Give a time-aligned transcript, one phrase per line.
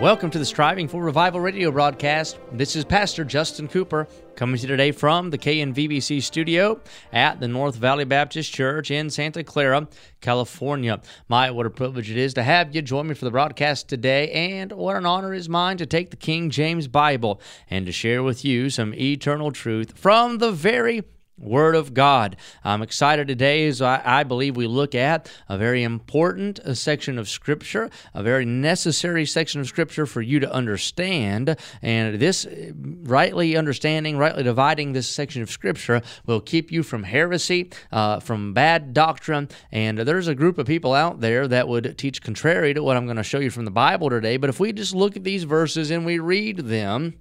[0.00, 2.38] Welcome to the Striving for Revival radio broadcast.
[2.52, 6.78] This is Pastor Justin Cooper coming to you today from the KNVBC studio
[7.14, 9.88] at the North Valley Baptist Church in Santa Clara,
[10.20, 11.00] California.
[11.30, 14.30] My, what a privilege it is to have you join me for the broadcast today,
[14.32, 18.22] and what an honor is mine to take the King James Bible and to share
[18.22, 21.04] with you some eternal truth from the very
[21.38, 22.36] Word of God.
[22.64, 27.18] I'm excited today as I, I, believe we look at a very important uh, section
[27.18, 31.56] of Scripture, a very necessary section of Scripture for you to understand.
[31.82, 37.02] And this uh, rightly understanding, rightly dividing this section of Scripture will keep you from
[37.02, 39.50] heresy, uh, from bad doctrine.
[39.70, 43.04] And there's a group of people out there that would teach contrary to what I'm
[43.04, 44.38] going to show you from the Bible today.
[44.38, 47.14] But if we just look at these verses and we read them,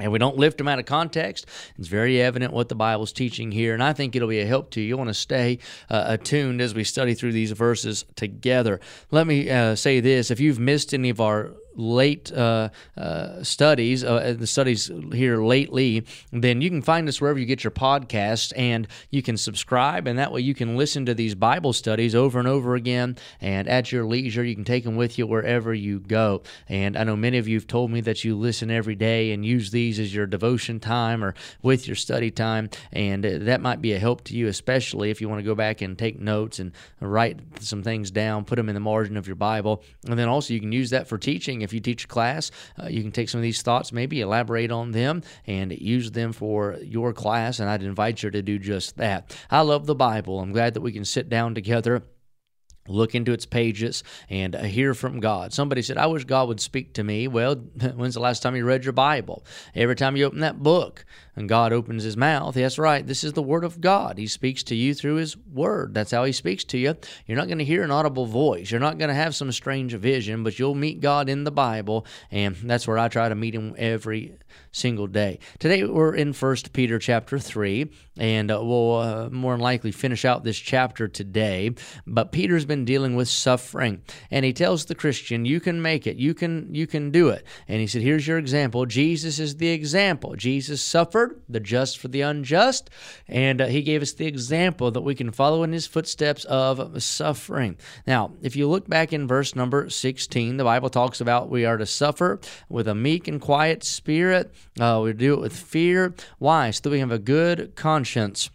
[0.00, 1.46] and we don't lift them out of context.
[1.78, 4.70] It's very evident what the Bible's teaching here, and I think it'll be a help
[4.70, 4.88] to you.
[4.88, 8.80] You want to stay uh, attuned as we study through these verses together.
[9.10, 14.04] Let me uh, say this if you've missed any of our late uh, uh, studies,
[14.04, 18.52] uh, the studies here lately, then you can find us wherever you get your podcasts
[18.56, 20.06] and you can subscribe.
[20.06, 23.16] And that way you can listen to these Bible studies over and over again.
[23.40, 26.42] And at your leisure, you can take them with you wherever you go.
[26.68, 29.44] And I know many of you have told me that you listen every day and
[29.44, 32.70] use these as your devotion time or with your study time.
[32.92, 35.80] And that might be a help to you, especially if you want to go back
[35.80, 39.36] and take notes and write some things down, put them in the margin of your
[39.36, 39.82] Bible.
[40.06, 42.88] And then also you can use that for teaching if you teach a class, uh,
[42.88, 46.78] you can take some of these thoughts, maybe elaborate on them, and use them for
[46.82, 47.60] your class.
[47.60, 49.36] And I'd invite you to do just that.
[49.50, 50.40] I love the Bible.
[50.40, 52.02] I'm glad that we can sit down together
[52.88, 55.52] look into its pages and uh, hear from God.
[55.52, 57.28] Somebody said, I wish God would speak to me.
[57.28, 57.54] Well,
[57.94, 59.44] when's the last time you read your Bible?
[59.74, 61.04] Every time you open that book
[61.40, 64.18] and God opens his mouth, that's right, this is the Word of God.
[64.18, 65.94] He speaks to you through his Word.
[65.94, 66.94] That's how he speaks to you.
[67.26, 68.70] You're not going to hear an audible voice.
[68.70, 72.06] You're not going to have some strange vision, but you'll meet God in the Bible,
[72.30, 74.36] and that's where I try to meet him every
[74.72, 75.38] single day.
[75.58, 80.24] Today we're in First Peter chapter 3, and uh, we'll uh, more than likely finish
[80.24, 81.74] out this chapter today,
[82.06, 84.02] but Peter's been dealing with suffering.
[84.30, 86.16] And he tells the Christian, you can make it.
[86.16, 87.46] You can you can do it.
[87.66, 88.86] And he said, here's your example.
[88.86, 90.34] Jesus is the example.
[90.36, 92.90] Jesus suffered, the just for the unjust,
[93.28, 97.02] and uh, he gave us the example that we can follow in his footsteps of
[97.02, 97.76] suffering.
[98.06, 101.76] Now, if you look back in verse number 16, the Bible talks about we are
[101.76, 104.52] to suffer with a meek and quiet spirit.
[104.78, 106.14] Uh, we do it with fear.
[106.38, 106.70] Why?
[106.70, 108.50] So that we have a good conscience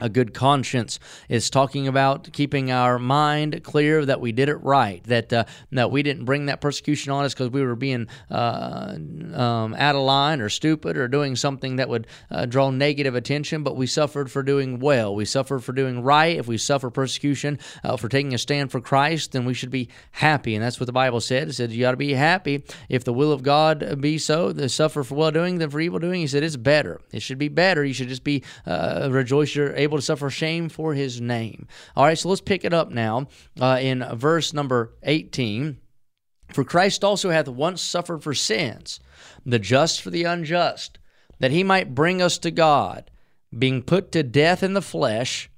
[0.00, 5.02] a good conscience is talking about keeping our mind clear that we did it right,
[5.04, 8.96] that uh, that we didn't bring that persecution on us because we were being uh,
[9.34, 13.62] um, out of line or stupid or doing something that would uh, draw negative attention,
[13.62, 15.14] but we suffered for doing well.
[15.14, 16.36] We suffered for doing right.
[16.36, 19.88] If we suffer persecution uh, for taking a stand for Christ, then we should be
[20.12, 21.48] happy, and that's what the Bible said.
[21.48, 24.52] It said you ought to be happy if the will of God be so.
[24.52, 26.20] To suffer for well doing than for evil doing.
[26.20, 27.00] He said it's better.
[27.12, 27.84] It should be better.
[27.84, 29.54] You should just be uh, rejoice.
[29.54, 31.66] You're able able to suffer shame for his name.
[31.96, 33.26] All right, so let's pick it up now
[33.60, 35.78] uh, in verse number 18.
[36.52, 39.00] For Christ also hath once suffered for sins,
[39.44, 40.98] the just for the unjust,
[41.40, 43.10] that he might bring us to God,
[43.56, 45.50] being put to death in the flesh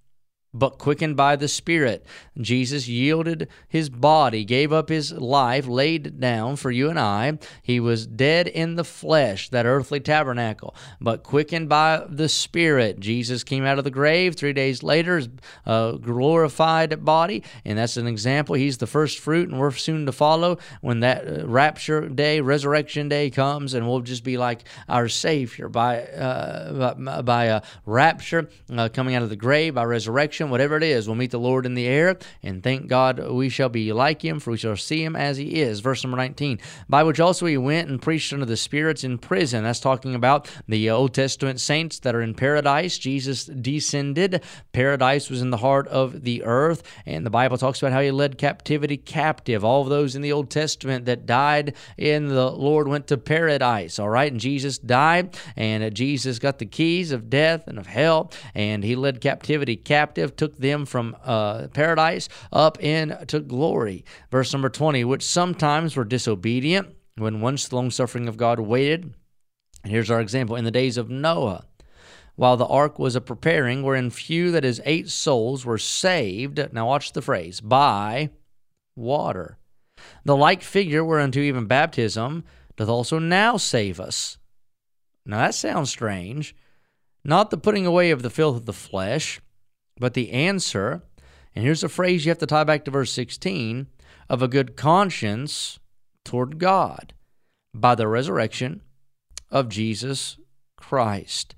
[0.55, 2.05] but quickened by the Spirit.
[2.39, 7.39] Jesus yielded his body, gave up his life, laid down for you and I.
[7.63, 13.01] He was dead in the flesh, that earthly tabernacle, but quickened by the Spirit.
[13.01, 15.23] Jesus came out of the grave three days later,
[15.65, 18.55] a glorified body, and that's an example.
[18.55, 23.09] He's the first fruit, and we're soon to follow when that uh, rapture day, resurrection
[23.09, 28.49] day comes, and we'll just be like our Savior by uh, by, by a rapture,
[28.71, 31.67] uh, coming out of the grave, by resurrection whatever it is, we'll meet the Lord
[31.67, 35.03] in the air, and thank God we shall be like him, for we shall see
[35.05, 35.81] him as he is.
[35.81, 36.59] Verse number 19.
[36.89, 39.65] By which also he went and preached unto the spirits in prison.
[39.65, 42.99] That's talking about the Old Testament saints that are in paradise.
[42.99, 44.43] Jesus descended.
[44.73, 48.11] Paradise was in the heart of the earth, and the Bible talks about how he
[48.11, 49.65] led captivity captive.
[49.65, 53.99] All of those in the Old Testament that died in the Lord went to paradise,
[53.99, 54.31] all right?
[54.31, 58.97] And Jesus died, and Jesus got the keys of death and of hell, and he
[58.97, 64.05] led captivity captive took them from uh, paradise up into glory.
[64.31, 69.15] Verse number 20, which sometimes were disobedient when once the long suffering of God waited.
[69.83, 71.65] And here's our example in the days of Noah
[72.35, 76.59] while the ark was a preparing, wherein few, that is, eight souls, were saved.
[76.73, 78.31] Now, watch the phrase by
[78.97, 79.59] water.
[80.25, 82.45] The like figure whereunto even baptism
[82.77, 84.39] doth also now save us.
[85.25, 86.57] Now that sounds strange.
[87.25, 89.41] Not the putting away of the filth of the flesh,
[89.99, 91.03] but the answer,
[91.55, 93.89] and here's a phrase you have to tie back to verse 16,
[94.29, 95.79] of a good conscience
[96.25, 97.15] toward God
[97.75, 98.83] by the resurrection
[99.51, 100.39] of Jesus
[100.77, 101.55] Christ.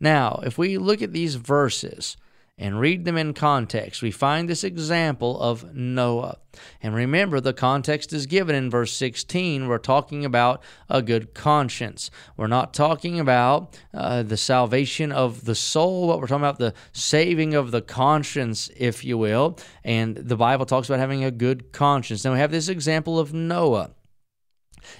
[0.00, 2.16] Now, if we look at these verses,
[2.58, 6.38] and read them in context, we find this example of Noah.
[6.82, 9.68] And remember, the context is given in verse 16.
[9.68, 12.10] We're talking about a good conscience.
[12.34, 16.72] We're not talking about uh, the salvation of the soul, but we're talking about the
[16.92, 19.58] saving of the conscience, if you will.
[19.84, 22.24] And the Bible talks about having a good conscience.
[22.24, 23.90] Now we have this example of Noah.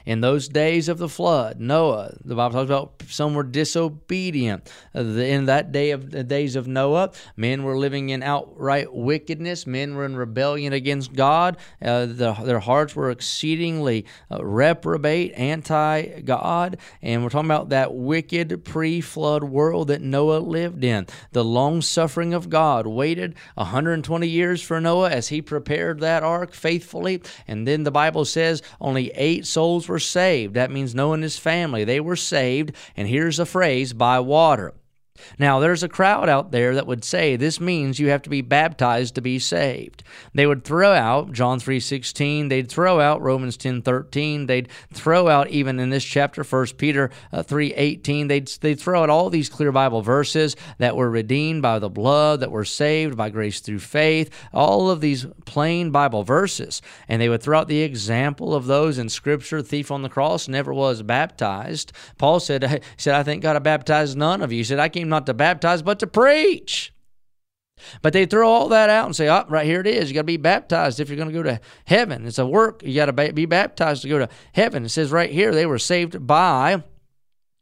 [0.05, 4.71] In those days of the flood, Noah, the Bible talks about some were disobedient.
[4.95, 9.67] Uh, in that day of the days of Noah, men were living in outright wickedness.
[9.67, 11.57] Men were in rebellion against God.
[11.83, 16.79] Uh, the, their hearts were exceedingly uh, reprobate, anti God.
[17.03, 21.07] And we're talking about that wicked pre flood world that Noah lived in.
[21.33, 26.53] The long suffering of God waited 120 years for Noah as he prepared that ark
[26.53, 27.23] faithfully.
[27.47, 30.55] And then the Bible says only eight souls souls were saved.
[30.55, 32.73] That means and his family, they were saved.
[32.97, 34.73] And here's a phrase by water.
[35.39, 38.41] Now, there's a crowd out there that would say this means you have to be
[38.41, 40.03] baptized to be saved.
[40.35, 45.81] They would throw out John 3:16, they'd throw out Romans 10:13, they'd throw out even
[45.81, 50.03] in this chapter 1 Peter 3:18, uh, they'd they'd throw out all these clear Bible
[50.03, 54.91] verses that were redeemed by the blood, that were saved by grace through faith, all
[54.91, 56.83] of these plain Bible verses.
[57.09, 60.49] And they would throw out the example of those in scripture, thief on the cross
[60.49, 61.93] never was baptized.
[62.19, 64.59] Paul said said I think God baptized none of you.
[64.59, 66.93] He said I came came not to baptize, but to preach.
[68.03, 70.09] But they throw all that out and say, oh, right here it is.
[70.09, 72.27] You got to be baptized if you're going to go to heaven.
[72.27, 72.83] It's a work.
[72.83, 74.85] You got to be baptized to go to heaven.
[74.85, 76.83] It says right here they were saved by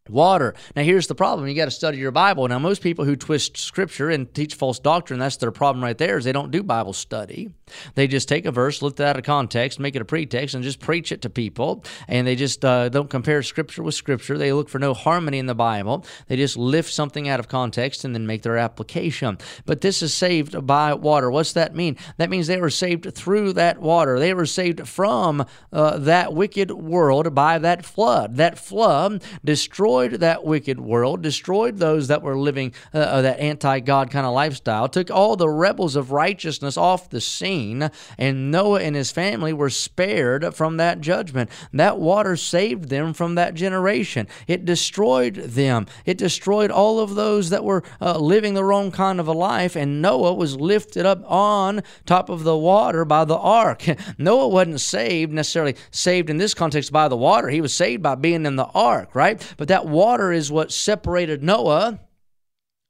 [0.09, 0.55] water.
[0.77, 2.47] Now, here's the problem: you got to study your Bible.
[2.47, 6.19] Now, most people who twist Scripture and teach false doctrine, that's their problem right there.
[6.19, 7.51] Is they don't do Bible study.
[7.95, 10.63] They just take a verse, lift it out of context, make it a pretext, and
[10.63, 11.85] just preach it to people.
[12.07, 14.37] And they just uh, don't compare Scripture with Scripture.
[14.37, 16.05] They look for no harmony in the Bible.
[16.27, 19.39] They just lift something out of context and then make their application.
[19.65, 21.31] But this is saved by water.
[21.31, 21.97] What's that mean?
[22.19, 24.19] That means they were saved through that water.
[24.19, 28.37] They were saved from uh, that wicked world by that flood.
[28.37, 33.39] That flood destroyed destroyed that wicked world, destroyed those that were living uh, uh that
[33.39, 38.51] anti God kind of lifestyle, took all the rebels of righteousness off the scene, and
[38.51, 41.49] Noah and his family were spared from that judgment.
[41.73, 44.27] That water saved them from that generation.
[44.49, 49.21] It destroyed them, it destroyed all of those that were uh, living the wrong kind
[49.21, 53.39] of a life, and Noah was lifted up on top of the water by the
[53.39, 53.85] ark.
[54.19, 58.17] Noah wasn't saved necessarily saved in this context by the water, he was saved by
[58.17, 59.41] being in the ark, right?
[59.57, 62.01] But that water is what separated Noah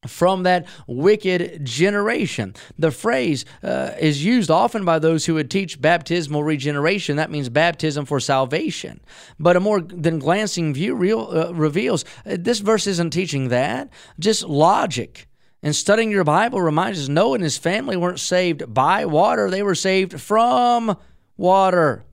[0.07, 2.55] from that wicked generation.
[2.79, 7.17] The phrase uh, is used often by those who would teach baptismal regeneration.
[7.17, 9.01] That means baptism for salvation.
[9.39, 13.91] But a more than glancing view real, uh, reveals uh, this verse isn't teaching that,
[14.19, 15.27] just logic.
[15.63, 19.63] And studying your Bible reminds us Noah and his family weren't saved by water, they
[19.63, 20.97] were saved from
[21.37, 22.05] water.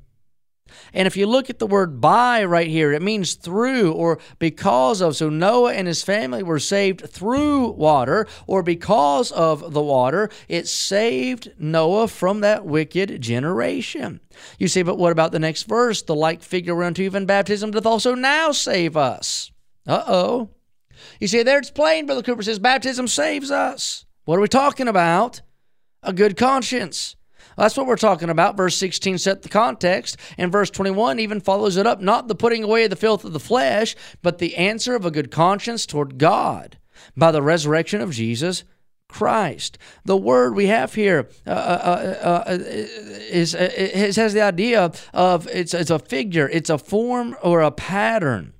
[0.93, 5.01] And if you look at the word by right here, it means through or because
[5.01, 5.15] of.
[5.15, 10.29] So Noah and his family were saved through water or because of the water.
[10.47, 14.19] It saved Noah from that wicked generation.
[14.57, 16.01] You say, but what about the next verse?
[16.01, 19.51] The like figure unto even baptism doth also now save us.
[19.87, 20.49] Uh oh.
[21.19, 24.05] You see, there it's plain, Brother Cooper says, baptism saves us.
[24.25, 25.41] What are we talking about?
[26.03, 27.15] A good conscience.
[27.58, 28.58] That's what we're talking about.
[28.58, 32.01] Verse 16 set the context, and verse 21 even follows it up.
[32.01, 35.12] Not the putting away of the filth of the flesh, but the answer of a
[35.12, 36.77] good conscience toward God
[37.15, 38.63] by the resurrection of Jesus
[39.12, 39.77] Christ.
[40.05, 44.91] The word we have here uh, uh, uh, uh is, uh, is, has the idea
[45.13, 48.53] of it's, it's a figure, it's a form or a pattern,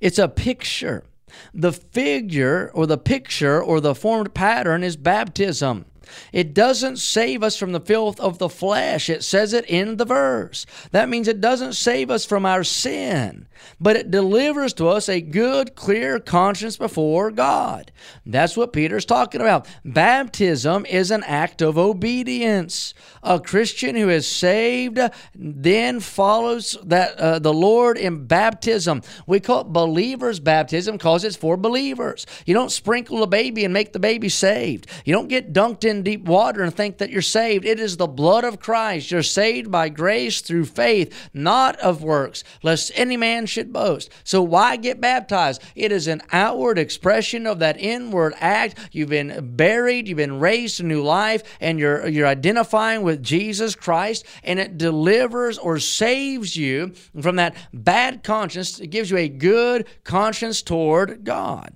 [0.00, 1.04] it's a picture.
[1.52, 5.84] The figure or the picture or the formed pattern is baptism.
[6.32, 9.08] It doesn't save us from the filth of the flesh.
[9.08, 10.66] It says it in the verse.
[10.90, 13.46] That means it doesn't save us from our sin,
[13.80, 17.92] but it delivers to us a good, clear conscience before God.
[18.26, 19.66] That's what Peter's talking about.
[19.84, 22.94] Baptism is an act of obedience.
[23.22, 24.98] A Christian who is saved
[25.34, 29.02] then follows that uh, the Lord in baptism.
[29.26, 32.26] We call it believers baptism because it's for believers.
[32.46, 34.86] You don't sprinkle a baby and make the baby saved.
[35.04, 37.64] You don't get dunked in in deep water and think that you're saved.
[37.64, 39.10] It is the blood of Christ.
[39.10, 44.10] You're saved by grace through faith, not of works, lest any man should boast.
[44.24, 45.62] So why get baptized?
[45.74, 48.78] It is an outward expression of that inward act.
[48.92, 53.74] You've been buried, you've been raised to new life, and you're you're identifying with Jesus
[53.74, 58.80] Christ, and it delivers or saves you from that bad conscience.
[58.80, 61.74] It gives you a good conscience toward God.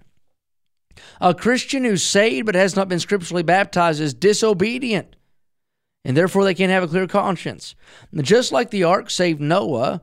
[1.20, 5.16] A Christian who's saved but has not been scripturally baptized is disobedient,
[6.04, 7.74] and therefore they can't have a clear conscience.
[8.14, 10.02] Just like the ark saved Noah,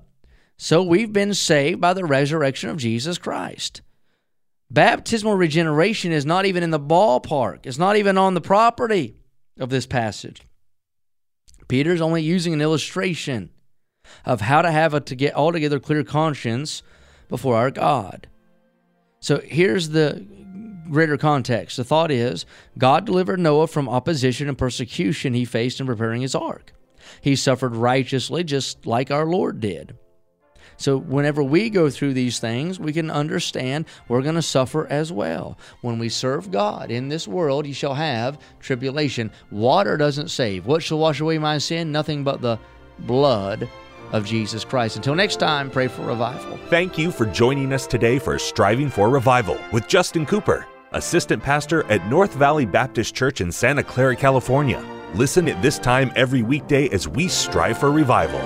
[0.57, 3.81] so we've been saved by the resurrection of Jesus Christ.
[4.71, 9.15] Baptismal regeneration is not even in the ballpark, it's not even on the property
[9.59, 10.41] of this passage.
[11.67, 13.49] Peter's only using an illustration
[14.23, 16.83] of how to have a to get altogether clear conscience
[17.29, 18.27] before our God.
[19.19, 20.25] So here's the
[20.89, 21.77] greater context.
[21.77, 22.45] The thought is
[22.77, 26.73] God delivered Noah from opposition and persecution he faced in preparing his ark.
[27.21, 29.97] He suffered righteously just like our Lord did.
[30.77, 35.11] So, whenever we go through these things, we can understand we're going to suffer as
[35.11, 35.57] well.
[35.81, 39.31] When we serve God in this world, you shall have tribulation.
[39.51, 40.65] Water doesn't save.
[40.65, 41.91] What shall wash away my sin?
[41.93, 42.59] Nothing but the
[42.99, 43.69] blood
[44.11, 44.97] of Jesus Christ.
[44.97, 46.57] Until next time, pray for revival.
[46.69, 51.83] Thank you for joining us today for Striving for Revival with Justin Cooper, Assistant Pastor
[51.91, 54.81] at North Valley Baptist Church in Santa Clara, California.
[55.13, 58.39] Listen at this time every weekday as we strive for revival.